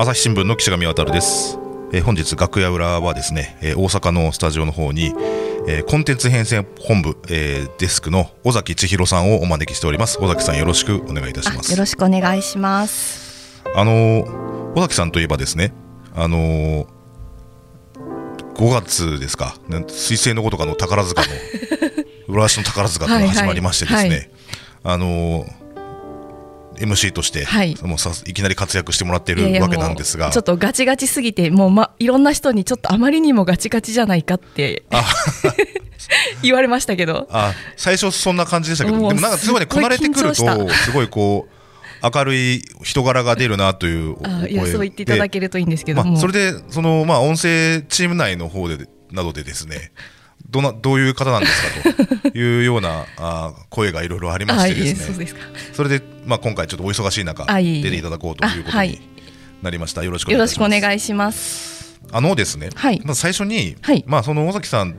[0.00, 1.58] 朝日新聞の岸上渡です、
[1.92, 5.12] えー本日楽屋裏はですね、えー大阪のスタジオの方に、
[5.68, 10.18] えーコンテンツ編成本部、えーデスクの尾崎千尋さんをお招きしております。
[10.18, 11.68] 尾崎さんよろしくお願いいたします。
[11.70, 13.62] あよろしくお願いします。
[13.76, 15.74] あのー尾崎さんといえばですね
[16.14, 16.86] あのー
[18.54, 21.26] 5月ですか水星のごとかの宝塚の
[22.34, 24.30] 浦安の宝塚が始まりましてですね、はいはい。
[24.84, 25.60] あのー
[26.80, 27.76] MC として、はい。
[27.82, 30.30] もうさいきなり活躍してもらってるわけなんですが。
[30.30, 34.84] ちょっとガチガチすぎて、もう、ま、いろんな人にちょっとあまりにもガチガチじゃないかって
[36.42, 37.28] 言われましたけど。
[37.30, 38.96] あ最初そんな感じでしたけど。
[38.96, 41.60] でもなんかすごいこなれてくるとすごいこう
[42.02, 49.92] 明るい人柄が出るなという声そう言っていただでけるといいんですけども、まあ、それでその、まあ、音声チーム内の方でなどでですね
[50.50, 55.28] どなどういう方なんですかというような あ声がいろいろありましてですね。
[55.72, 59.00] それで、まあ、今回ちょっとお忙しい中出ていただこうということに
[59.62, 60.02] なりました。
[60.02, 62.00] よろしくお願いします。
[62.12, 63.00] あのですね、はい。
[63.04, 64.04] まず最初に、はい。
[64.06, 64.96] まあ、その尾崎さん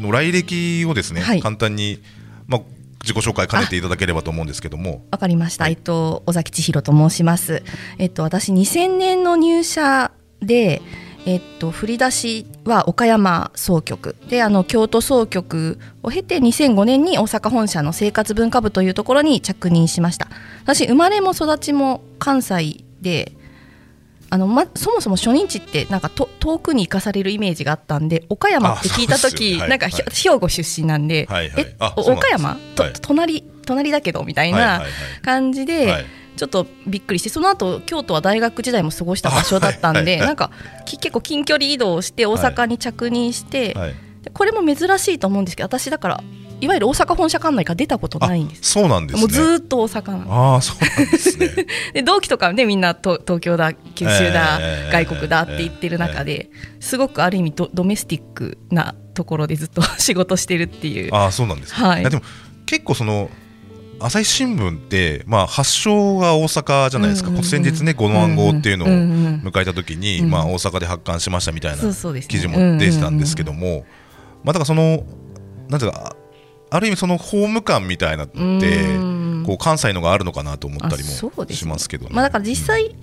[0.00, 1.40] の来歴をですね、はい。
[1.40, 2.02] 簡単に、
[2.46, 2.60] まあ、
[3.02, 5.06] 自己紹介兼ねていただければと思うんですけども。
[5.10, 5.64] わかりました。
[5.64, 5.72] はい。
[5.72, 7.62] えっと尾崎千尋と申します。
[7.98, 10.10] えっと私2000年の入社
[10.42, 10.82] で。
[11.26, 14.14] えっと、振り出しは岡山総局。
[14.28, 20.28] であの京都総局を経て2005年に大阪本社の生活文化部というところに着任しました。
[20.62, 23.32] 私生まれも育ちも関西で
[24.30, 29.60] あの、ま、そもそも初任地ってなんかと遠くに行かされるイメージがあったんで岡山って聞いた時、よ。
[29.60, 30.14] はいなんかひはい。
[30.14, 31.66] 兵庫出身なんで、はいはい。
[31.66, 32.92] え岡山、とはい。
[33.02, 34.90] 隣隣だけどみたいなはいはいはい。
[35.22, 36.06] 感じで、はい
[36.36, 40.50] ちょっとびっくりしてその後京都は大学時代も過ごした場所だったんで、なんか
[40.84, 43.94] き結構近距離移動して大阪に着任して、はい
[44.26, 46.20] でこれも珍しいと思うんですけど私だから
[46.60, 48.72] いわゆる大阪本社管内から出たことないんです。
[48.72, 49.20] そうなんですね。
[49.20, 50.32] もうずーっと大阪。
[50.32, 51.48] ああそうなんですね。
[51.92, 61.14] で同期とかねみんなと東京だ九州だ、えー外国だって言ってる中で、すごくある意味ドドメスティックなところでずっと 仕事してるっていう。
[61.14, 62.22] ああそうなんですね、はいやでも
[62.64, 63.30] 結構その
[63.98, 68.98] 朝日新聞って、まあ、発祥が大阪じゃないですか、うんうんうん先日ね五万号っていうのをうんう
[69.30, 70.30] ん迎えた時に、うん。
[70.30, 71.82] まあ、大阪で発刊しましたみたいな
[72.22, 73.84] 記事も出てたんですけども、
[74.42, 75.04] まあ、だからその
[75.68, 76.14] なんていうか
[76.70, 79.26] あある意味そのホーム感みたいなのってうん。
[79.46, 81.08] こう関西のがあるのかなと思ったりも
[81.50, 82.10] しますけどね。
[82.12, 82.96] まあ、だから実際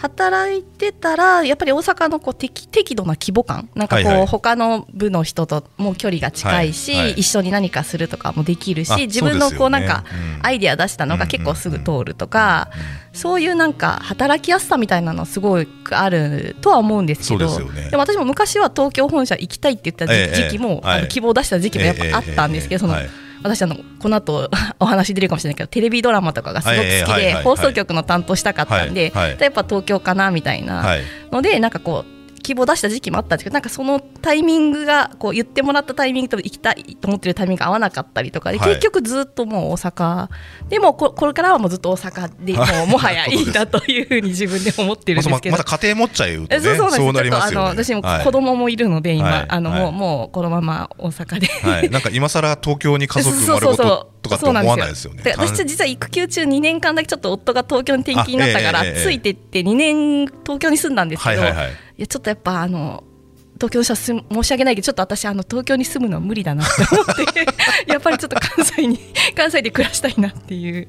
[0.00, 4.26] 働いてたらやっぱり大阪のこう適適度な規模感なんかこう、はいはい。
[4.26, 7.12] 他の部の人ともう距離が近いし、はいはい。
[7.20, 10.46] 一緒に何かするとかもできるしあ自分のこうなんかそうん。
[10.46, 12.70] アイデア出したのが結構すぐ通るとか、
[13.12, 17.90] そういうなんか働きやすさみたいなのすごくあるとは思うんですけどそうでね。
[17.92, 29.38] も私も昔は東京本社行きたいって言った時,、期も、はいあの希望を出した時期もやっぱあったんですけど、そのええええはい私あのこの後 お話出るかもしれないけどテレビドラマとかがすごく好きで放送局の担当したかったんではいはい。
[29.40, 31.02] やっぱ東京かなみたいなはい。
[31.32, 32.19] のでなんかこう
[32.50, 38.68] 希望出した時期もあったんですけどなんかそのタイミングがこう言ってもらったタイミングと行きたいと思ってるタイミングが合わなかったりとかで、はい。
[38.70, 40.28] 結局ずっともう大阪。
[40.68, 45.52] でもここれからはもうずっと大阪でもうもはやいいんだというふうに自分で思ってるんですけど。
[45.52, 46.48] ままた家庭持っちゃうとね。
[46.50, 47.12] えそうそうそう。
[47.12, 47.66] なりますよね。
[47.66, 48.24] の私もはい。
[48.24, 49.46] 子供もいるので今、はい。
[49.48, 49.92] あのもう,、はい。
[49.92, 51.46] もうこのまま大阪で。
[51.46, 55.22] はい、なんか今更東京に家族生まれごととかって思わないですよね。
[55.22, 61.72] で私実は育休中2年間だけちょっと夫が東京に転勤になったから、ついてって2年東京に住んだんですけど、はいはいはい。
[61.72, 63.04] いやちょっとやっぱあの
[63.60, 67.44] 東京の人はす申し訳ないけどちょっと私あの東京に住むのは無理だなって思って
[67.92, 68.98] やっぱりちょっと関西に
[69.36, 70.88] 関西で暮らしたいなっていう。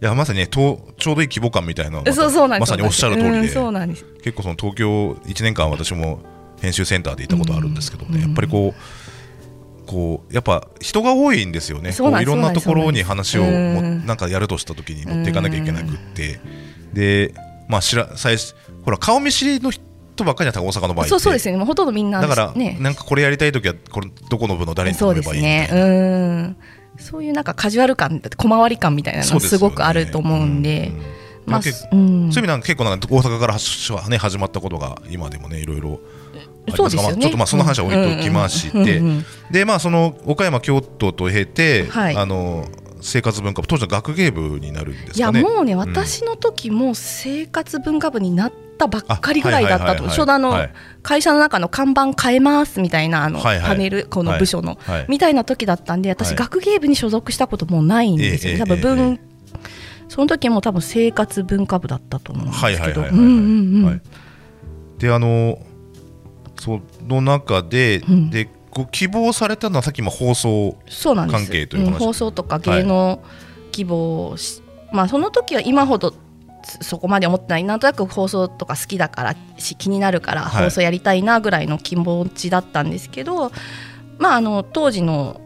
[0.00, 2.70] いやまさにねとちょうどいい規模感みたいなそうそうなんです。
[2.70, 4.04] まさにおっしゃる通りうんで、そうなんです。
[4.22, 6.20] 結構その東京1年間私も
[6.60, 8.20] 編集センターでいたことあるんですけどね、うん。
[8.20, 8.80] やっぱりこう
[9.88, 11.90] こうやっぱ人が多いんですよね。
[11.90, 14.06] いろんなところに話をもうん。
[14.06, 16.38] なんかやるとした時に持っていかなきゃいけなくって、
[16.92, 17.34] で
[17.68, 18.54] まあ知ら最初
[18.84, 19.82] ほら顔見知りの人
[20.24, 21.06] ばっかりだった大阪の場合。
[21.06, 21.58] そうそうですよね。
[21.58, 22.76] もうほとんどみんなだから、ね。
[22.80, 25.72] なんかこれやりたい時はこれどこの部の誰に頼めばいいみたですね。
[25.72, 25.84] いな。
[25.84, 25.88] う
[26.42, 26.56] ん。
[26.98, 30.92] そういうなんかカジュアル感だって小回り感みたいなのがすごくあると思うんで。
[31.46, 35.98] まあそういう意味なんか結構なんか大阪からね始まったことが今でもねいろいろ
[36.70, 37.08] そうですよね。
[37.08, 39.02] まあちょっとまあその話は置いときまして、
[39.50, 42.16] でまあその岡山京都と経て、はい。
[42.16, 42.66] あの
[43.00, 45.42] 生活文化部当時の学芸部になるんですいやかね。
[45.42, 50.72] もうね、ん私の時も生活文化部になったばっかりぐらいだったと、ちょうどあの、はい。
[51.02, 53.68] 会社の中の看板変えますみたいなあの、はいはい。
[53.68, 55.06] パネル、この部署の、はい。
[55.08, 56.36] みたいな時だったんで、私、はい。
[56.36, 59.20] 学芸部に所属したこともうないんですよ、ええ多分文、え
[60.08, 63.02] その時も多分生活文化部だったと思うんですはいはいけど、
[64.98, 65.58] であの
[66.58, 68.30] その中で、うん。
[68.30, 71.44] でご希望されたのはさっきも放送そうなんです。
[71.44, 73.22] 関係という話ん放送とか芸能
[73.72, 74.62] 希望し、
[74.92, 76.14] まあその時は今ほど
[76.82, 77.64] そこまで思ってない。
[77.64, 80.64] なんとなく放送とか好きだからし気になるからはい。
[80.64, 83.50] 放送やりたいなぐらいの気持ちだったんですけど、
[84.18, 85.40] まあ、あの当時の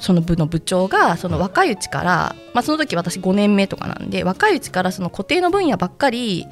[0.00, 6.46] その部の部長がその若いうちから、まあ、その時私5年目とかなんで若いうちからその固定の分野ばっかり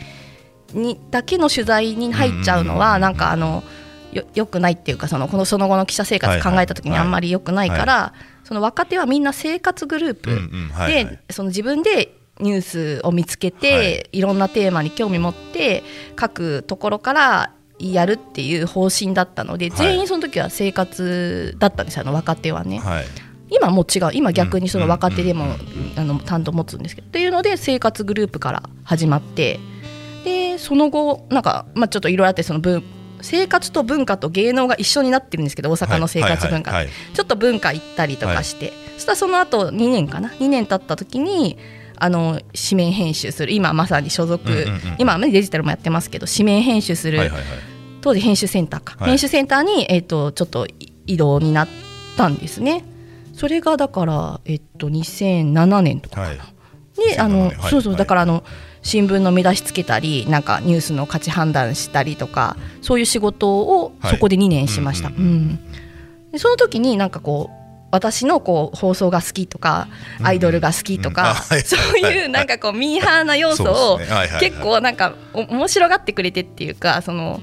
[0.72, 2.80] にだけの取材に入っちゃうのうんうん。
[2.80, 3.62] うんうんはなんかあの
[4.16, 8.14] よよくないっていうかそのこのその後の記者生活考えた時にあんまりよくないから、
[8.44, 11.06] その若手はみんな生活グループ、うんうんはいはい。
[11.06, 14.08] でその自分でニュースを見つけて、はい。
[14.12, 15.82] い、ろんなテーマに興味持って
[16.20, 19.78] 書くところからやるっていう方針だったので、はい。
[19.78, 23.04] 全員その時は生活だったんですよあの若手はね、はい。
[23.50, 24.10] 今もう違う。
[24.12, 25.46] 今逆にその若手でも、
[25.96, 27.08] あの担当持つんですけど。
[27.08, 29.58] っていうので生活グループから始まって
[30.24, 32.82] でその後なんか、まあ、ちょっといろいろあってその文
[33.26, 36.70] 生活と文化と芸能が一緒になってるんですけど大阪の生活文化。
[36.70, 37.14] って、はいはいはい。
[37.14, 41.58] ちょっと文化行ったりとかして、そしたらその後2年かな？2年経った時に
[41.96, 43.52] あの紙面編集する。
[43.52, 47.46] 今まさに所属、うんうんうん今デジタルもやってますけど紙面編集する、はいはいはい。
[48.00, 49.08] 当時編集センターか、はい。
[49.10, 50.66] 編集センターに、えっとちょっと
[51.06, 51.68] 移動になっ
[52.16, 52.84] たんですね。
[53.34, 56.38] それがだから、えっと2007年とかはい
[56.96, 57.98] であの、2007年はいそうそうはい。
[57.98, 58.44] だからあの
[58.82, 64.14] 新聞の目出しつけたりなんかニュースの価値判断したりとかそういう仕事をはい。
[64.14, 65.58] そこで2年しました、ううん
[66.38, 69.88] その時になんかこう私のこう放送が好きとか
[70.22, 71.34] アイドルが好きとか、
[71.64, 73.98] そういうなんかこうミーハーな要素を
[74.40, 77.40] 結構なんかお面白がってくれてっていうかその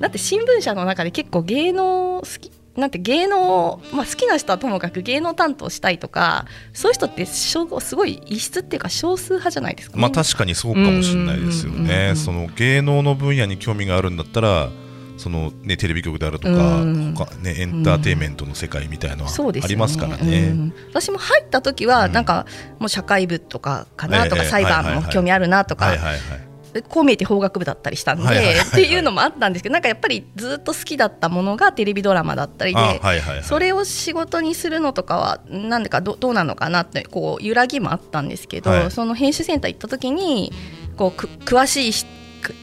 [0.00, 10.02] だって新聞社の中で結構芸能好きなんて芸能、まあ、好きな人はともかく芸能担当したいとかそういう人って少すごい異質っていうか少数派じゃないですか、ね。
[10.02, 11.72] まあ確かにそうかもしれないですよ。
[11.72, 14.70] ねその芸能の分野に興味があるんだったら、
[15.18, 20.50] そのねテレビ局であるとか、うねエンターテインメントの世界みたいのはありますからうね。
[20.50, 22.46] ん私も入った時はうんなんか
[22.78, 26.51] もう社会部とかかなとかええ裁判も興味あるなとかはいはいはい。
[26.88, 28.66] こう見えて法学部だったりしたんで、はいはいはいはい。
[28.66, 33.44] っていうのもあったんですけどなんかやっぱりずっと好きだったものがテレビドラマだったりで、あはいはいはい。
[33.44, 38.90] それを仕事にするのとかはなんでかどどうなのかなってこう揺らぎもあったんですけど、はい。
[38.90, 40.52] その編集センター行った時に
[40.96, 42.06] こうく詳しい人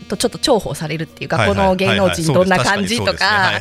[0.08, 3.52] とちょっと重宝されるっていうか、この芸能人どんな感じとか。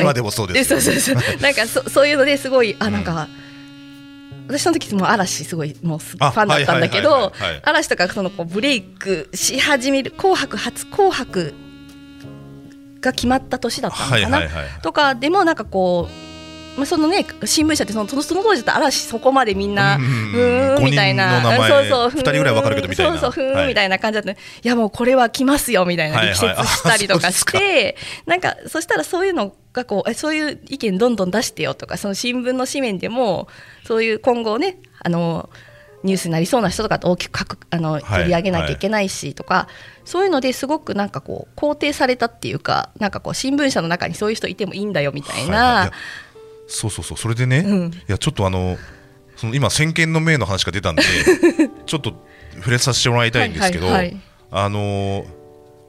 [0.00, 0.80] 今でもそうですよ。
[0.80, 1.40] そうそうそう。
[1.40, 3.28] なんかそそういうのですごいあなんか、
[4.50, 7.32] 私その時もう嵐すごいもうすフあァンだったんだけはいど
[7.62, 11.54] 嵐とかそのこうブレイクし始める「紅白」初「紅白」
[13.00, 14.42] が決まった年だったのかな。
[14.82, 16.29] とかでもなんかこう、
[16.80, 19.96] まあ、そのね新聞社ってそのその当時だと嵐そこまでみんな。
[19.96, 23.12] ううんーんみたいな、そうそう、二人ぐらいわかるけどみたいな。
[23.18, 23.68] そうそう、ふーん、はい。
[23.68, 26.34] みたいな感じだった、ね、いやもうこれは来ますよみたいなはいはい。
[26.34, 27.96] 力説したりとかしあそうて、
[28.26, 33.48] なんかそしたらそういうのがこうえそういう意見どんどん出してよとかその新聞の紙面でも
[33.84, 35.48] そういう今後ねあの
[36.02, 39.68] ニュースになりそうな人とかと大きく書くあのはい取り上げなきゃいけないしとか、
[40.04, 45.90] そういうのですごくなんかこう肯定されたっていうかなんかこう新聞社の中にそういう人いてもいいんだよみたいな、はいはい
[46.70, 47.90] そうそうそうそれでね、うん。
[47.92, 48.78] いやちょっとあの
[49.36, 51.02] その今先見の明の話が出たんで
[51.86, 52.14] ちょっと
[52.56, 54.20] 触れさせてもらいたいんですけど、はいはいはい。
[54.52, 55.40] あのー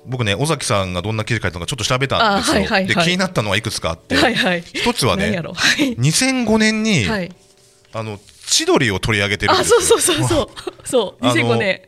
[0.03, 2.87] 僕ね尾崎さんがどんな記事書いたのかちょっと調べたんですよ、あはいはいはい。
[2.87, 4.63] で気になったのはいくつかあって、はいはい。
[4.63, 7.31] 一つはねはい、2005年に、はい。
[7.93, 9.81] あの千鳥を取り上げてるんあですよ。
[9.81, 10.47] そうそうそうそう。
[10.87, 11.25] そう。
[11.25, 11.81] あの2005年。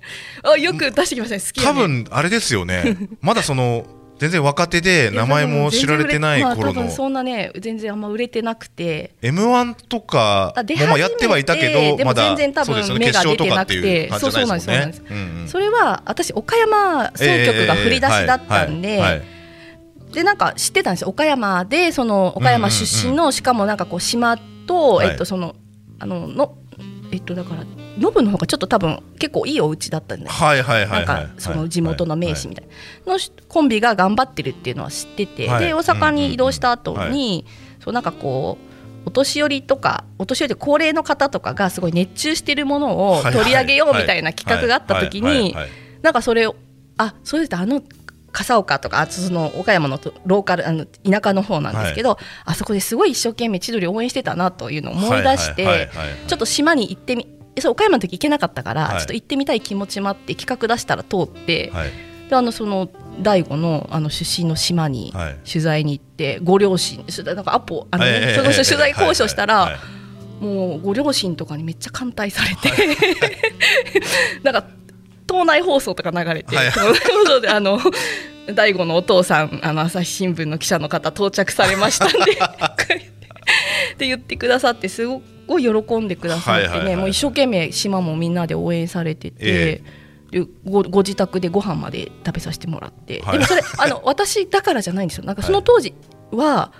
[0.43, 1.41] あよく出してきましたね。
[1.41, 2.97] 好きや多ね分あれですよね。
[3.21, 3.85] まだその
[4.23, 9.15] 全然若手で名前も知られてない頃まあ、そんなね全然あんま売れてなくて。
[9.21, 14.21] m 1とかもまあやってはいたけどまだ全然多分そうですよね芽が決勝とかって出てなくて。
[14.21, 19.21] そうそうなんですうんうんそれは私岡山総局が振り出しだったんで。
[20.13, 21.09] でなんか知ってたんですよ。
[21.09, 25.07] 岡山でその岡山出身の、しかもなんかこう島と、はい。
[25.09, 25.55] えっとその
[25.99, 26.55] あのの
[27.11, 27.63] えっとだから
[27.97, 31.25] ノブの方がちょっと多分結構いいお家だったんではいはいはいなはい。
[31.25, 32.67] んかその地元の名士みたい
[33.05, 33.13] な。
[33.13, 35.65] のコンビが頑張ってるっていうのは知ってて、はい。
[35.65, 37.45] で大阪に移動した後に、
[37.83, 38.57] そうなんかこ
[39.05, 45.55] うお年寄りとかお年寄りで高齢の方とかがすごい熱中してるものを取り上げようみたいな企画があった時に
[46.01, 46.55] なんかそれを
[46.97, 47.81] あそうですあの
[48.31, 55.89] 笠岡とかあとその岡山のとローカルあの田舎の方なんですけど、あそこですごい一生懸命千鳥を応援してたなというのを思い出して
[56.27, 57.27] ちょっと島に行ってみ
[57.61, 58.99] そう岡山の時行けなかったから、はい。
[58.99, 61.91] ちょっと行ってみたい気持ちもあって企画出したら通って、はい。
[62.29, 62.89] であのその
[63.21, 65.39] 大悟のあの出身の島にはい。
[65.47, 69.79] 取材に行って、ご両親なんかアポあの、ねええその人取材交渉したら、はいはい
[70.43, 72.69] もうご両親とかにめっちゃ歓待されて、
[74.43, 74.65] なんか
[75.25, 76.71] 島内放送とか流れて、はい。
[76.71, 76.93] その放
[77.25, 77.79] 送であの
[78.53, 82.17] 大悟のお父さんあの朝日新聞の記者の方到着されましたんで
[83.93, 85.21] って言ってくださってすご
[85.59, 86.95] い喜んでくださってね、はいはいはい。
[86.97, 89.83] もう一生懸命島もみんなで応援されてて。
[90.65, 93.33] ごご自宅でご飯まで食べさせてもらって、はい。
[93.33, 95.25] でもそれあの 私だからじゃないんですよ。
[95.25, 95.93] なんかその当時
[96.31, 96.71] は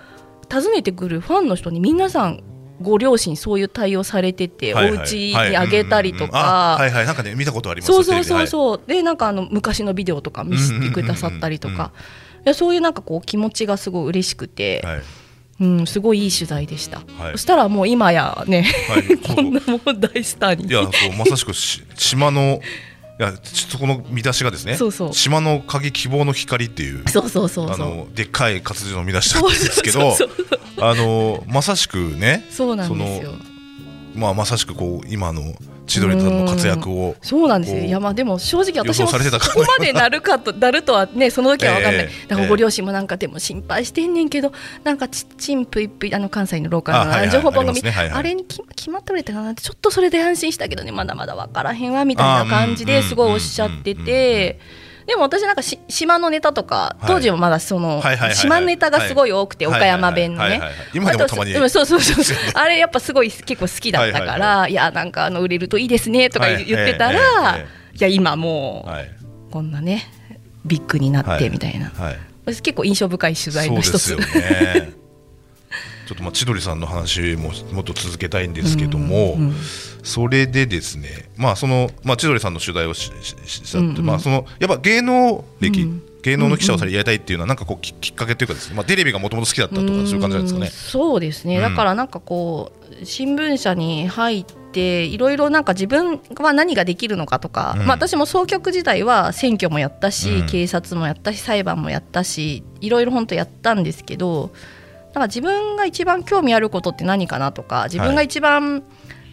[0.52, 2.42] 訪ねてくるファンの人に皆さん
[2.82, 4.98] ご両親そういう対応されてて、はいはい。
[4.98, 6.76] お家にあげたりとか。
[6.80, 11.92] はいはいなんかね見たことありますそうそうそううそう、でなんかあの昔のビデオとか見せてくださったりとか。
[12.44, 15.02] いやそういうなんかこう気持ちがすごい嬉しくて、はい
[15.60, 17.32] うん、すごいいい取材でした、はい。
[17.32, 19.16] そしたらもう今やねはい。
[19.34, 20.66] こんなもう大スターに。
[20.66, 22.60] いやそうまさしくし島の
[23.20, 25.12] いやちょっとこの見出しがですねそうそう。
[25.14, 27.74] 島の鍵希望の光っていうそうそうそうそう。
[27.74, 30.16] あのでっかい活字の見出しなんですけど
[30.80, 33.30] あのまさしくねそうなんですよ。
[33.30, 33.44] その
[34.16, 35.54] まあまさしくこう今の
[35.86, 37.82] 千鳥さんの活躍をそうなんですよ。
[37.82, 54.58] いやまあでも正直私も予想されてたかここまでなるかと なるとはねその時は分かんない、ええだからご両親もなんかでも心配してんねんけどなんかちちんぷいぷいあの関西のローカルの情報番組あれにき決まってくれたかなってちょっとそれで安心したけどねまだまだ分からへんわみたいな感じですごいおっしゃってて。
[55.06, 57.06] でも私なんかし島のネタとかはい。
[57.06, 58.02] 当時はまだその
[58.34, 59.76] 島ネタがすごい多くてはい。
[59.76, 60.60] 岡山弁のね。
[60.94, 61.52] 今でもたまに。
[61.54, 62.36] そう そうそうそう。
[62.54, 69.10] あれやっぱすごい結構好きだったからいやなんかあの売れるといいですねとか言ってたらえいや今もはい、う
[69.50, 70.10] こんなね
[70.64, 71.90] ビッグになってみたいな。
[71.90, 74.16] はい、私結構印象深い取材の一つ。
[74.16, 75.03] ですよね
[76.06, 79.54] ちょっとまあ千鳥さんの話ももっと続けたいんですけども、うんうん
[80.04, 90.70] それでですね、まあそのまあ、千鳥さんの取材をししししたって、うんうんまあ、そのやっぱ芸能歴、うん芸能の記者をされやりたいっていうのはなんかこうききっかけというかですね、まあ、テレビがもともと好きだったとかそういう感じなんですかうんね。
[90.70, 104.50] そうですね、うんだからなんかこう新聞社に入っていろいろなんか自分は何ができるのかとか、うんまあ、私も総局時代は選挙もやったし、うん警察もやったし裁判もやったしいろいろ本当やったんですけど
[105.14, 108.82] なんか自分が一番興味あることって何かなとか自分が一番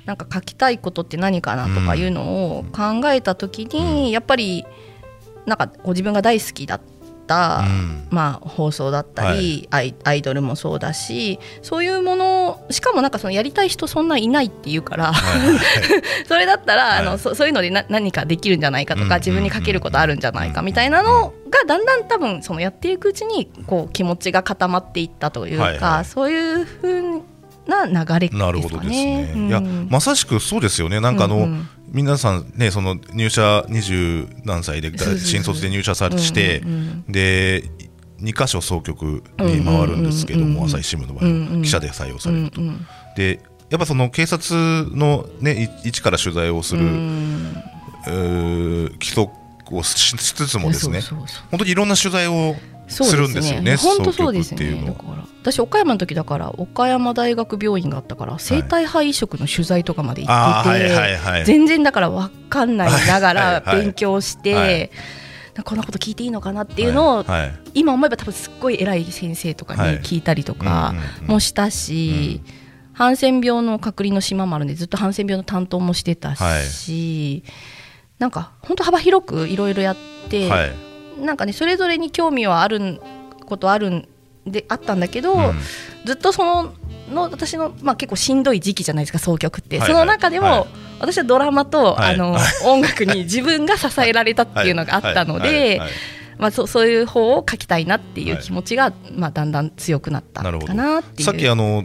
[0.06, 4.66] なんか書きたいことって何かなとかいうのを考えた時に、やっぱり
[5.46, 6.82] なんかこう自分が大好きだっ
[8.10, 15.52] まあ、放送だったり、アイアイドルもそうだしそういうものしかもなんかそのやりたい人そんないないっていうから、はい
[16.28, 17.00] それだったら、はい。
[17.00, 26.06] あのそそういうのでな何かできるんじゃないかとか、うん自分に書けることあるんじゃないかみたいなのがだんだん多分そのやっていくうちにこう気持ちが固まっていったというか、はいはい。
[26.06, 27.21] そういうふう
[27.88, 28.46] な流れですかね。
[28.46, 29.32] なるほどですね。
[29.36, 29.48] うん。
[29.48, 31.00] いやまさしくそうですよね。
[31.00, 31.70] なんかあの、うんうん。
[31.92, 37.64] 皆さんねその入社二十何歳で新卒で入社されして、うんうんで
[38.22, 41.62] 2箇所総局に回るんですけども、朝日新聞の場合、うんうん。
[41.64, 42.62] 記者で採用されると。
[42.62, 43.40] うんうんで
[43.72, 44.54] やっぱその警察
[44.94, 47.54] の、ね、い一から取材をする、うん。
[48.06, 49.32] 規則
[49.72, 51.02] をししつつもですね
[51.50, 52.56] 本当にいろんな取材を
[52.92, 54.54] すそうるんですよね本当そうです。
[54.54, 54.84] ね。
[54.86, 64.92] だから私岡山の時だから岡山大学病院があったから生体肺移植の取材とかまで行ってて、全然だから分かんないながら勉強して、
[65.64, 67.26] こんなこと聞いていいのかなっていうのを、
[67.74, 70.94] 今思えば多分すっごい偉い先生とかに聞いたりとか
[71.26, 72.42] もしたし、
[72.94, 77.44] ハンセン病の隔離の島もあるんでずっとハンセン病の担当もしてたし、
[78.20, 79.98] なんか本当幅広くいろいろやっ
[80.30, 83.00] て、はいなんかねそれぞれに興味はあるん
[83.46, 84.08] ことあるん
[84.46, 85.54] であったんだけど、うん。
[86.06, 86.74] ずっとその
[87.12, 89.88] の私の、まあ、結構しんどい時期じゃないですか総曲って、はい。
[89.88, 90.66] その中でも、はい。
[91.00, 92.16] 私はドラマと、はい。
[92.16, 95.42] あの音楽に自分が支えられたっていうのがあったのはい。
[95.42, 95.52] はい。
[95.52, 95.90] ではい。
[96.38, 101.26] まあそそういう方を書きたいなっていう気持ちが、まあ、だんだん強くなったかなっていう。
[101.26, 101.84] さっきあの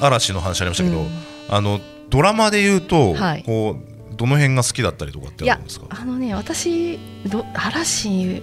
[0.00, 1.08] 嵐の話ありましたけど、うん。
[1.48, 3.42] あのドラマで言うと、はい。
[3.44, 5.86] こうどの辺が好きだったりとかってあるんですか？
[5.90, 8.42] あのね私ど嵐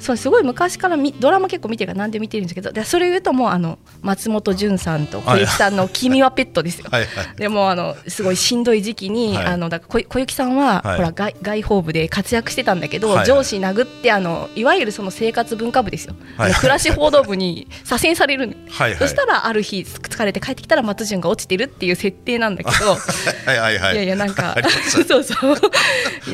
[0.00, 6.86] そうすごい昔からみドラマ結構見てるから何で見てるんですけどでそれ言うともうあの松本潤さんと小雪さんの 「君はペット」ですよ。
[6.90, 7.36] はいはい。
[7.36, 9.46] でもあのすごいしんどい時期に、はい。
[9.46, 10.96] あのだ小小雪さんは、はい。
[10.96, 13.26] ほら外外報部で活躍してたんだけど、はいはい。
[13.26, 16.54] 上司殴ってあのいわゆるその生活文化部ですよ、はい。
[16.54, 18.98] 暮らし報道部に左遷されるの、 はいはい。
[18.98, 22.96] そしたらある日疲れて帰ってきたら松潤が落ちてるっていう設定なんだけど、
[23.46, 23.94] はいはいはい。
[23.94, 24.56] いやいやなんか
[24.88, 25.56] そうそう。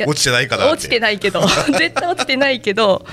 [0.07, 0.73] 落ちてないかなって。
[0.73, 1.47] 落ちてないけど。
[1.79, 3.05] 絶対落ちてないけど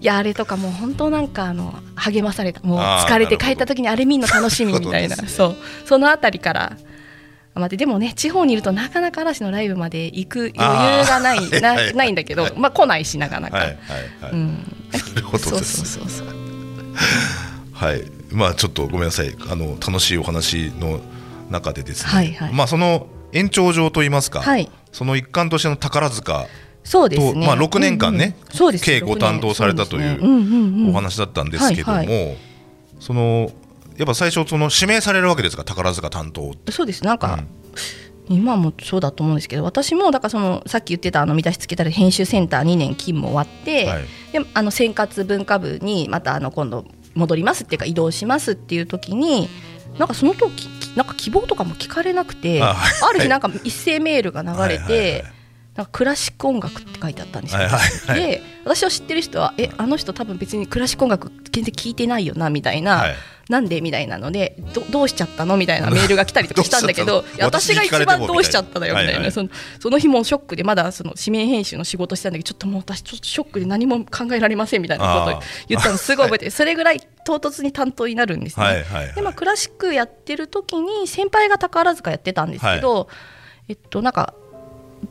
[0.00, 5.16] いやあれとかもう本当なんかあの励まされたもう疲れて帰った時にあれ見るの楽しみみたいな。
[5.16, 5.28] ね。
[5.28, 5.56] そう。
[5.86, 6.76] そのあたりから。
[7.54, 13.66] 待ってでもね地方にいるとなかなか嵐のライブまで行く余裕がないなないんだけど、まあ来ないしなかなか、
[15.38, 16.28] そうですそうそうそう
[17.72, 19.34] はい、まあちょっとごめんなさい。
[19.50, 21.00] あの楽しいお話の
[21.50, 22.52] 中でですね、はいはい。
[22.52, 24.70] まあその延長上といいますか、はい。
[24.92, 26.46] その一環としての宝塚
[26.88, 27.32] そうですね。
[27.32, 28.84] とまあ6年間ねうんうんそうです。
[28.84, 32.36] 計ご担当されたというお話だったんですけども、はい
[33.00, 33.52] その
[33.96, 35.64] やっぱ最初その指名されるわけですか？
[35.64, 36.72] 宝塚担当って。
[36.72, 37.04] そうです。
[37.04, 37.40] なんか、
[38.28, 44.02] 今もそうだと思うんですけど私もだからそのさっき言ってたあの見出しつけたら編集センター2年勤務終わって、はい。
[44.32, 49.48] であの生活文化部にまたあの今度戻りますっていうか移動しますっていう時に
[49.98, 53.14] なんかその時なんか希望とかも聞かれなくてああはい。
[53.14, 55.24] る日なんか一斉メールが流れはいはいはいて
[55.78, 57.60] なんかクラシック音楽って書いてあったんですよ。
[57.60, 58.20] はいはいはい。
[58.20, 63.14] で私を知ってる人はえあの人多分別にクラシック音楽全然聞いてないよなみたいな、はい。
[63.48, 65.56] なんでみたいなのでどどうしちゃったの？
[65.56, 69.22] みたいなメールが来たりとかしたんだけど私が一番どうしちゃったのよみたいな、はい。
[69.22, 78.66] はいそのその日もショックでまだその紙面編集の仕事してたんだけどちょっともう私ちょっとショックで何も考えられませんみたいなことを言ったのすごい覚えてるそれぐらい唐突に担当になるんですね。
[78.66, 79.14] はいはいはい。
[79.14, 83.08] でまあ、クラシックやってる時に先輩が宝塚やってたんですけど、
[83.68, 84.34] えっとなんか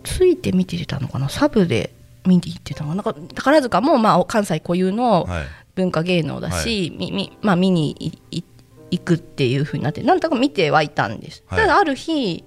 [0.07, 1.29] ついて見てたのかな？
[1.29, 1.93] サブで
[2.25, 3.17] 見に行ってたのかな？
[3.17, 5.43] なんか宝塚もまあ関西固有のはい。
[5.77, 8.43] 文化芸能だし、みみまあ、見にいい
[8.89, 11.59] 行くっていう風になってなんとか見てはいたんです、はい。
[11.59, 12.43] ただある日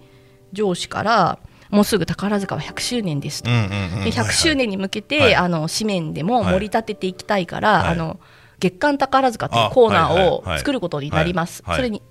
[0.52, 1.38] 上司から
[1.68, 3.70] もうすぐ宝塚は100周年ですと、うんうんうん
[4.04, 5.34] で100周年に向けて、はい。
[5.36, 7.88] あの紙面でも盛り立てていきたいから、はい。
[7.90, 8.18] あの
[8.58, 11.78] 月刊宝塚というコーナーを作ることになります、はい。
[11.80, 11.88] はい。
[11.88, 12.02] それに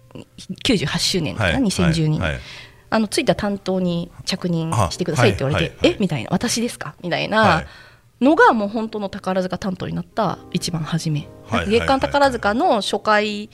[0.63, 1.61] 98周年かな、はい。
[1.63, 2.39] 2012年、はいはい
[2.89, 6.95] あのついた担当に着任してくださいって言われて、えみたいな私ですか？
[7.03, 7.65] みたいはない。
[8.23, 13.49] のがもう本当の宝塚担当になった一番初め、はい月刊宝塚の初回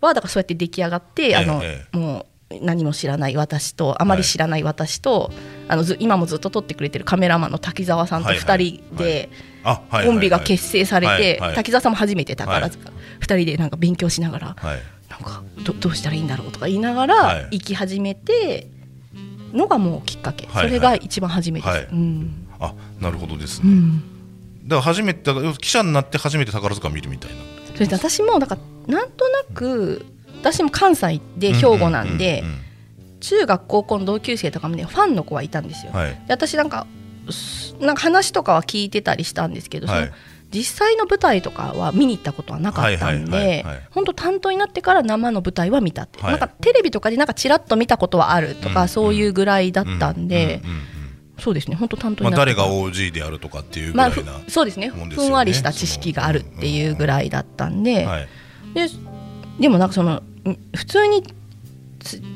[0.00, 4.62] はだからそうやって出来上がって、あのえもう何も知らない私とあまり知らない。
[4.62, 5.30] 私と、
[5.68, 8.56] あのず今もずっと撮ってくれてるカメラマンの滝沢さんとはい2
[8.90, 9.28] 人で
[9.64, 14.56] コンビが結成されて、滝沢さんも初めて宝塚、2人でなんか勉強しながら
[15.22, 17.58] かどどうしたらいいんだろうとか言いながらはい。
[17.58, 18.68] 行き始めて
[19.52, 20.66] のがもうきっかけ、はいはい。
[20.68, 21.84] それが一番初めです、はい。
[21.84, 22.48] うん。
[22.60, 23.70] あなるほどですね。
[23.70, 24.02] うん、
[24.64, 27.36] だから初めて記者になって初めて宝塚を見るみたいな。
[27.74, 30.06] それで私もだからなんとなく
[30.40, 32.44] 私も関西で兵庫なんで、
[33.20, 36.10] 中学高校の同級生とかもねファンの子はいたんですよ、はい。
[36.10, 36.86] で私なんか
[37.30, 40.04] すなんか話とかは聞いてたりしたんですけど、はい。
[40.04, 40.16] その
[40.52, 46.30] 実際の舞台とかは見に行ったことはなかったんではい本当担当になってから生の舞台は見たって、はい。
[46.32, 50.60] なんかテレビとかでなんかちらっと見たことはあるとか、うんそういうぐらいだったんで、
[51.38, 52.68] そうですね本当担当まあ、になって誰から。
[52.68, 58.28] が OG であるとかっていうぐまあらいな、ふそうですねふんわりした知識があるっていうぐらいだったんで,、はい
[58.74, 58.88] で
[59.60, 60.22] でもなんかそのん
[60.74, 61.32] 普通につ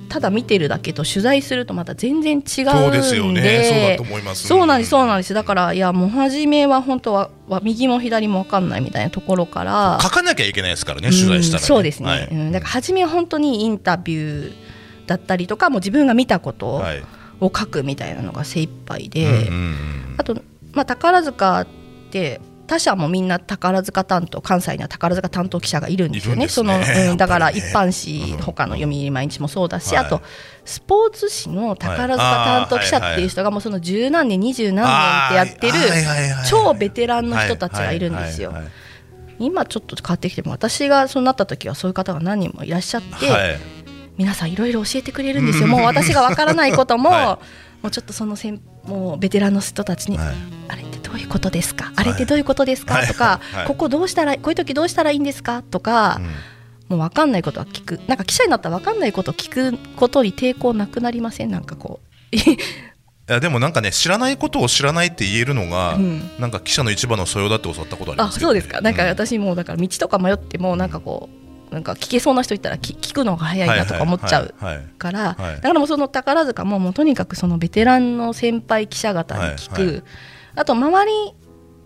[0.09, 2.45] ただ見てるだけと取材するとまた全然違うんで。
[2.45, 3.99] そうですよね。
[4.35, 5.35] そうなんですそうなんです。
[5.35, 9.99] だからいやもう初めは本当はは右も左も分かんないみたいなところから。
[10.03, 11.63] 書かなきゃいけないですからね取材したら、ね。
[11.63, 12.29] うんそうですね、はい。
[12.31, 14.53] うん、だから初めは本当にインタビュー
[15.07, 17.03] だったりとかもう自分が見たことをはい。
[17.41, 20.15] 書くみたいなのが精一杯で、うんうんうん。
[20.17, 20.35] あと、
[20.73, 21.67] まあ、宝塚っ
[22.11, 26.43] て他社もみんな宝塚担当関西には宝塚担当記者がいるんですよね。
[26.43, 26.49] ね。
[26.49, 26.75] その、
[27.11, 30.21] うん、だから一般紙、うん他の読売毎日もそうだし、はいあと
[30.65, 35.73] スポーツ紙の宝塚担当記者っていう人がもうその十何年二十何年ってやってる
[36.49, 38.53] 超ベテランの人たちがいるんですよ。
[39.39, 43.51] 今ちょっと変わってきても私がそうなった時はそういう方が何人もいらっしゃって、はい。
[43.51, 43.59] はい
[44.19, 47.39] 皆さんいろいろ教えてくれるんですよもう私がわからないことも、は
[47.83, 50.19] もうちょっとそのせんもうベテランの人たちに、
[51.17, 51.93] ういうことですか？
[51.97, 53.07] あれってどういうことですか、はい。
[53.07, 53.67] とか、はい。
[53.67, 55.63] ここどうしたらこういう時どうしたらいいんですか？
[55.63, 56.21] とか、
[56.89, 58.01] もう分かんないことは聞く。
[58.07, 61.51] なんか記者になったら分かんないことを聞くことに抵抗なくなりません？
[61.51, 62.01] なんかこ
[62.33, 62.37] う。
[62.37, 66.31] いやでもなんかね知らないことを知らないって言えるのが、うん。
[66.39, 68.43] なんか記者の一番の素養だって教わったことありあますね。
[68.43, 68.81] そうですか。
[68.81, 71.29] なんかうん私もうだから道とか迷ってもなんかこ
[71.71, 74.55] うなんか聞けそうな人いたら聞聞くのが早いなとか思っちゃう
[74.99, 75.57] から、はい。
[75.57, 80.03] だからもうその宝塚ももうとにかくそのベテランの先輩記者方に聞く、はいはい
[80.57, 81.35] あと周り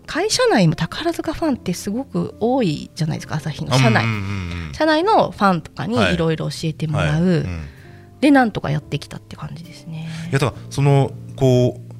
[0.07, 3.77] 会社内も宝塚ファンってすごく多いじゃないですか朝日の。
[3.77, 4.73] 社内、うんうんうんうん。
[4.73, 5.03] 社内。
[5.03, 6.15] のファンとかにはい。
[6.15, 7.37] いろいろ教えてもらう、はい。
[7.39, 7.65] うん。
[8.19, 10.09] でなんとかやってきたって感じですね。
[10.29, 11.91] いやだからそのこう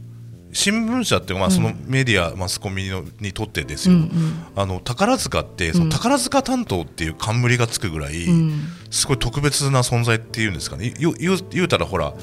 [0.53, 1.53] 新聞社っていうかまあうん。
[1.53, 4.09] そのメディア、マスコミのにとってですよ、うんうん。
[4.55, 8.61] あの宝塚ってその宝塚担当っていう冠がつくぐらい、うん。
[8.89, 10.93] すごい特別な存在っていうんですかね。
[10.99, 12.13] 言う言う言うたらほら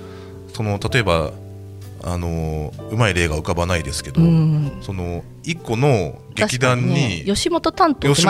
[0.53, 1.33] その例えば
[2.13, 4.79] あのうまい例が浮かばないですけど、うん。
[4.81, 8.23] その一個の劇団にね吉本担当とか、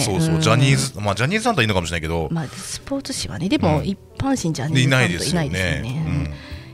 [0.00, 0.40] そうそう、ん。
[0.40, 3.86] ジャニーズ、まあ、ジャニーズ担当はいいのかもしれないけど、まあ、スポーツ紙はねでもうん。
[3.86, 5.82] 一般紙じゃねいないですよいないですよね。
[5.82, 6.04] ね。
[6.06, 6.24] うん。
[6.24, 6.28] い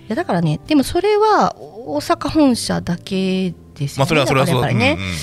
[0.08, 3.98] やだからねでもそれは大阪本社だけですよね。
[3.98, 4.96] まあそれはそれはそうだね。
[4.98, 5.14] うんうんうん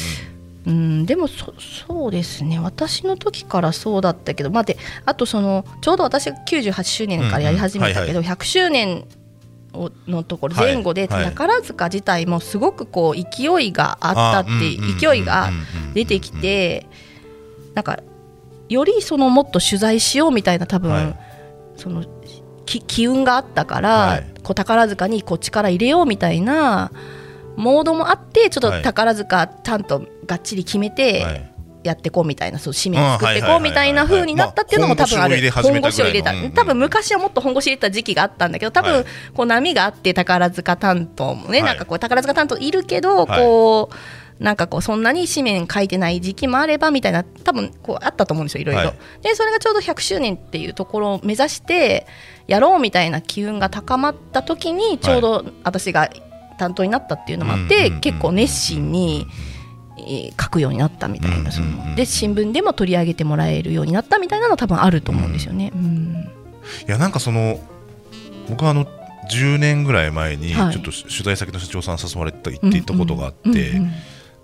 [0.64, 2.60] うん、でもそそうですね。
[2.60, 4.82] 私の時からそうだったけど待って。
[5.06, 9.08] あとそのちょうど私が98周年からやり始めたけど、100周年を
[10.08, 15.50] のところ前後で、宝塚自体もすごくこう勢いがあったって勢いが
[15.94, 16.88] 出てきて
[17.74, 18.00] なんか
[18.70, 21.20] よりそのもっと取材しようみたいな多分、はい。
[21.78, 22.06] その
[22.66, 24.32] き機運があったから、はい。
[24.44, 26.92] こう宝塚にこう力入れようみたいな
[27.56, 31.51] モードもあってちょっと宝塚ちゃんとがっちり決めて、はい
[31.84, 35.42] やっていこうみたいなそう使命作っていこうみたいな風になったっていうのも多分ある。
[35.42, 36.32] まあ本腰を入れた。
[36.32, 36.52] うんうん。
[36.52, 39.06] 多分昔はもっと本腰入れた時期があったんだけど多分はい。
[39.34, 41.68] こう波があって宝塚担当もねはい。
[41.70, 43.90] なんかこう宝塚担当いるけどはいこ
[44.40, 48.82] うなんかこうそんなに紙面書いてない時期もあればみたいな多分こうあったと思うんですよいろいろ。
[48.82, 48.94] はい。
[49.22, 52.08] でそれがちょうど100周年っていうところを目指して
[52.48, 56.10] やろうみたいな機運が高まった時にちょうど私が
[56.58, 59.28] 担当になったっていうのもあってうんうんうん結構熱心に。
[59.30, 59.51] えー
[60.40, 61.54] 書くようになったみたいうんうんうなん。
[61.54, 65.72] そので新聞でも取り上げてもらえるようになったみたいなの多分あると思うんですよね。
[65.74, 66.30] うん
[66.88, 67.60] いやなんかその
[68.50, 68.86] 僕はあの
[69.32, 73.92] 10年ぐらい前にちょはいっと取材先の社長さん誘われて行っていたことがあって、うんうんうん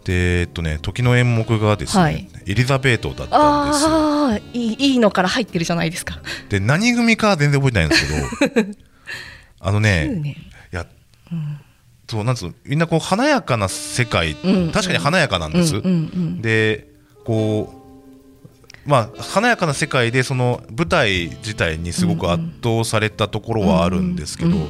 [0.07, 2.29] でえっとね時の演目がですね、はい。
[2.45, 3.89] エリザベートだったんですよ。
[3.89, 6.21] ああいいいいのから入ってるじゃないですか。
[6.47, 7.95] で何組かは全然覚えてないんで
[8.37, 8.67] すけど
[9.59, 10.31] あの9ね年。
[10.31, 10.35] い
[10.71, 10.85] や、
[12.09, 14.71] そうなんつうのみんなこう華やかな世界、うん。
[14.71, 16.41] 確かに華やかなんです、うんうんうん。
[16.41, 16.89] で
[17.25, 17.73] こ
[18.85, 24.67] うまあ華やかな世界でその舞台自体にすごく圧倒されたところはあるんですけど、うんうん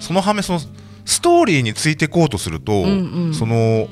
[0.00, 0.60] その反面その
[1.04, 3.34] ストーリーについていこうとすると、んうん。
[3.34, 3.88] その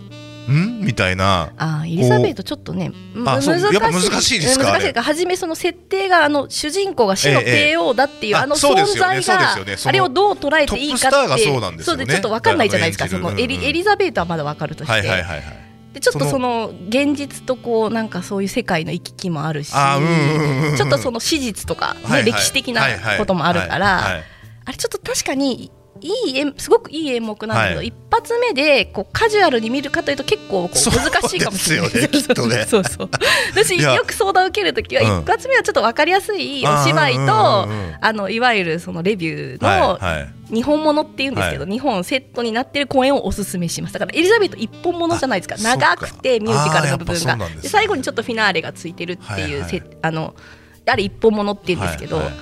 [0.53, 0.81] ん？
[0.81, 1.53] みたいな。
[1.57, 2.93] あーエリザベートちょっとね
[3.27, 8.43] あそうやっぱ難しいですか難しいか初めその設定があの主人公が死の帝王だっていう、ええ。
[8.43, 9.55] あの存在が
[9.87, 12.07] あれをどう捉えていいかってトップスターがそうなんですよね。
[12.07, 22.33] ちょっと分かんないじゃないですかそのエリ,、エリザベートはまだ分かるとして、はいはいはいはいでちょっとその現実とこうなんかそういう世界の行き来もあるしうんうんちょっとその史実とか、ねはいはい。
[22.33, 22.83] 歴史的な
[23.17, 24.25] こともあるから、はいはいはい。
[24.65, 25.71] あれちょっと確かに
[26.05, 27.87] いい演すごくいい演目なんだけど、はい。
[27.87, 31.91] 一発目でこうカジュアルに見るかというと結構難しいかもしれない。
[31.91, 33.11] ですよね そうそう
[33.53, 35.23] 私よく相談を受けるときはうん。
[35.23, 37.69] 一発目はちょっと分かりやすいお芝居と
[38.01, 40.29] あのいわゆるそのレビューのはいはい。
[40.55, 43.95] 日本ものっていうんですけど、は日本セットになってる公演をおすすめします。
[43.95, 45.57] だからエリザベート一本ものじゃないですか。
[45.57, 47.39] 長くてミュージカルの部分が。
[47.63, 50.35] で最後にちょっとフィナーレがついてるっていう、はいはいせあの
[50.87, 52.35] あれ一本ものっていうんですけど、はいはい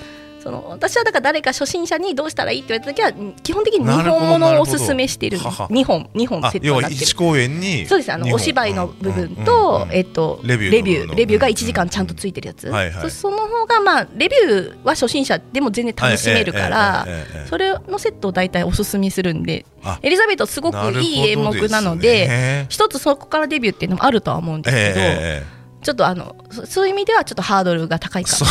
[0.43, 5.59] その私はだから誰か初心者にどうしたらいいって言われた時はうん基本的に日本ものをおすすめしてるんです。
[5.59, 7.17] なるほど2本2本あセットになってる。
[7.17, 13.11] 公演にそうですあのお芝居の部分と、うんえっと、レビューのレビューレビューが1時間ちゃんとついてるやつ、はいはい。
[13.11, 17.07] そその方がまあレビューは初心者でも全然楽しめるから、
[17.49, 28.51] それのセットを大体おすすめするんであエリザベートすごくいい演目なのでで一つそこからデビューっていうのもあるとは思うんですけど、ええちょっとあのそそういう意味ではちょっとハードルが高いかそも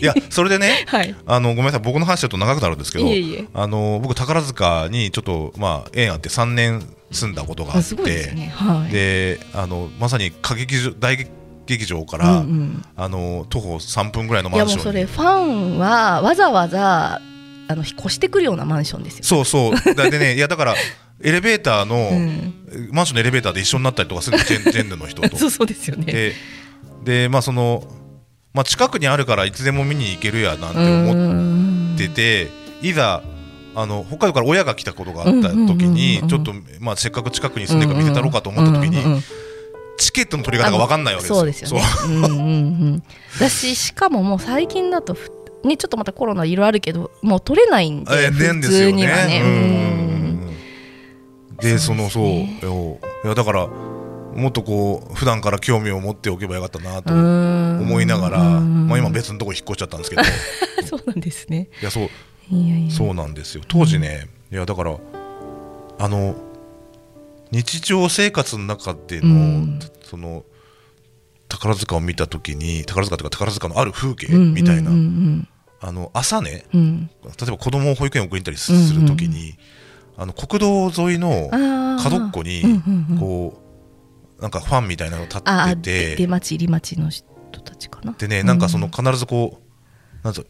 [0.00, 0.04] い。
[0.04, 3.04] やそれでね はいあのごめんなさい僕の話だと長くなるんですけど
[3.54, 8.52] あの僕宝塚にちょっとまあ縁あって3年住んだことがあってね。
[8.54, 8.92] はい。
[8.92, 11.16] であのまさに歌劇場大
[11.66, 17.20] 劇場から、うんうんあの徒歩3分ぐらいのいやマンションにもうそれファンはわざわざ
[17.68, 19.24] あの越してくるようなマンションですよ。
[19.24, 20.74] そうそうだでねいやだから
[21.22, 22.54] エレベーターの、うん。
[22.90, 25.36] マンションのエレベーターで一緒になったりとかするジェン ジェンヌの人と。
[25.50, 26.12] そうですよね。
[26.12, 26.34] で
[27.04, 27.84] でまあその、
[28.54, 32.48] まあ、近くにあるからいつでも見に行けるやなんて思ってて
[32.80, 33.22] いざ
[33.74, 35.94] あの北海道から親が来たことがあった時うんうんうんうん。
[35.94, 39.24] にちょっと、まあ、せっかく近くに住んでるから見せたろうかと思った時に、うんうんうん
[39.98, 41.80] チケットの取り方が分かんないわけですよ。
[43.38, 45.30] だししかももう最近だとふ
[45.64, 50.01] ねちょっとまたコロナいろいろあるけどもう取れないんで、えー普ですよ通にはね。
[51.62, 52.24] でそのそう。
[52.24, 52.58] い
[53.24, 57.80] やだからもっとこう普段から興味を持っておけばよかったなとうん。
[57.82, 60.22] 思いながら、うんまあ、今別のとこ引っ越しちゃったんですけど。
[60.22, 60.24] い
[60.86, 61.68] そうなんですね。
[61.82, 62.08] やそう。
[62.50, 62.90] いやいや。
[62.90, 63.62] そうなんですよ。
[63.68, 64.96] 当時ね、いやだから
[65.98, 66.34] あの
[67.50, 69.78] 日常生活の中での、うん。
[70.02, 70.44] その
[71.48, 74.90] 宝塚を見た時に宝塚というか宝塚のある風景うんみたいな、
[75.80, 79.54] あの朝ね例えば子供を保育園送りに行ったりすする時に、
[80.16, 81.48] あの国道沿いの
[82.02, 82.62] 角っこに
[83.18, 83.60] こ
[84.38, 86.16] うなんかファンみたいなの立ってて。
[86.16, 87.24] 出町入り町の人
[87.64, 88.12] たちかな。
[88.12, 90.44] でねなんかその必ずこうなんぞ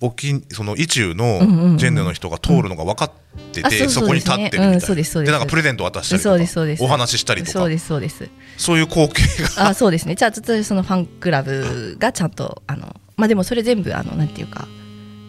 [0.00, 3.10] 沖その意中のジェンヌの人が通るのが分かっ
[3.52, 5.32] ててそこに立ってるみたいうんなそうですそうです。
[5.32, 7.52] でなんかプレゼント渡したりとかお話ししたりとか。
[7.52, 8.28] そうですそうです。
[8.56, 9.22] そういう光景
[9.56, 9.68] が。
[9.68, 10.14] あそうですね。
[10.14, 14.66] じゃあちょっとそのファンクラブがちゃんとあのまあでもそれ全部あのなんていうか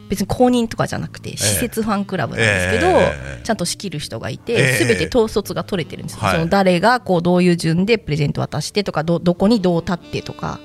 [0.09, 3.41] 別に公認とかじゃなくて施設ファンクラブなんですけど、ええ。
[3.43, 6.35] ちゃんと仕切る人がいえてえすべ、て統率が取れてるんですよ、はい。
[6.35, 10.59] その誰がこうどういう順でプレゼント渡してとかどどこにどう立ってとか。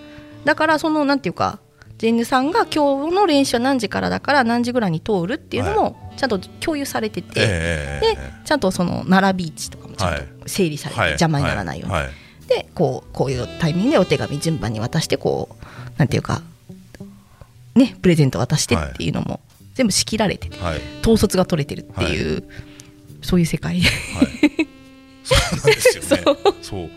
[0.45, 1.59] だからそのなんていうか
[1.99, 12.05] ジェンヌさんが今日の練習は何時からだから何時ぐらいに通るっていうのもちゃんと共有されてて、えでちゃんとその並び位置とかもちゃんと整理されて、邪魔にならないように、はい。
[12.05, 12.13] はい。
[12.49, 16.43] でこうこういうタイミングでお手紙順番に渡してこうなんていうか
[17.81, 19.41] ねプレゼント渡してっていうのも
[19.75, 20.81] 全部仕切られててはい。
[21.01, 22.45] 統率が取れてるっていう、
[23.23, 23.81] そういう世界。
[23.81, 26.39] そうなんですよね。
[26.61, 26.91] そう。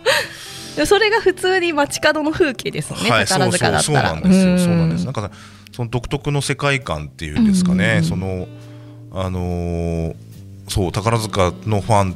[0.76, 4.10] でそれが普通に街角の風景ですよね、はい、宝塚だったら。
[4.10, 4.54] そうなんですよ。
[4.56, 4.60] ん。
[4.60, 5.06] そうなんです。
[5.06, 5.32] なんか
[5.72, 7.98] その独特の世界観っていうんですかね。
[8.00, 8.04] うん。
[8.04, 8.48] その
[9.12, 10.15] あのー
[10.69, 12.15] そう宝塚のファン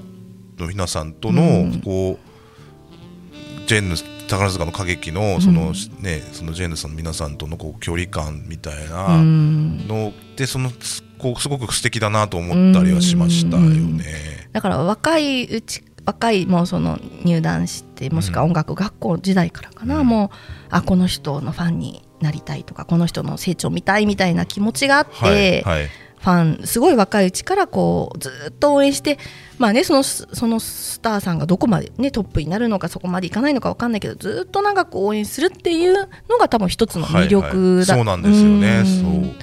[0.58, 1.82] の皆さんとの、うん。
[1.82, 3.96] こうジェンヌ
[4.28, 6.04] 宝塚の歌劇のその、うん。
[6.04, 9.88] ねそのジェンヌさんの皆さんとのこう距離感みたいうなん。
[9.88, 10.70] のでその
[11.18, 14.50] こうすごく素敵だなと思ったりはしましたよね。
[14.52, 20.08] だから若いうち若いもうその入団してもしくは音楽学校時代からかな、うん。
[20.08, 20.30] もう
[20.70, 29.18] あこの人のファンになりたいとかこの人の成長見たいみたいな気持ちがあって、はいはいファンすごい若いうちからこうずっと応援して
[29.58, 37.76] まあねそのそのスターさんがどこまでねトップになるのかそこまでいかないのかわかんないけどずっと長く応援するっていうのが多分一つの魅力だ、はい。
[37.78, 38.82] はいそうなんですよね。
[38.82, 38.86] ん。
[38.86, 39.34] そう。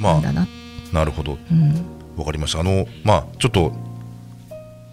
[0.00, 0.46] まあなな、
[0.92, 1.36] なるほど。
[1.50, 1.74] うん。
[2.16, 2.60] わかりました。
[2.60, 3.72] あのまあちょっと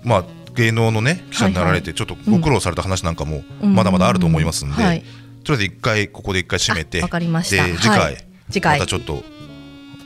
[0.04, 3.74] まあ芸能のね記者になられてちょっとご苦労された話なんかもうん。
[3.76, 5.02] まだまだあると思いますんで、はい。
[5.44, 7.64] とりあえず一回ここで一回締めて、あわかりました。
[7.64, 8.18] で次回、はい。
[8.50, 8.80] 次回。
[8.80, 9.24] またちょっと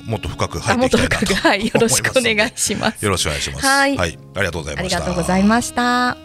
[0.06, 3.66] もっと深く入っていきたいなと深くはいよろしくお願いしますよろしくお願いします。
[3.66, 4.98] はいありがとうございました。
[4.98, 6.18] ありがとうございました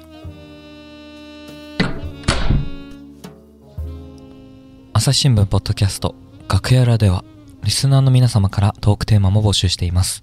[4.93, 6.15] 朝日新聞ポッドキャスト
[6.49, 7.25] 楽屋裏では
[7.65, 10.23] リスナーの皆様からトークテーマも募集しています。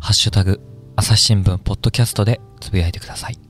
[0.00, 0.60] ハッシュタグ
[0.96, 3.41] 朝日新聞ポッドキャストでつぶやいてください。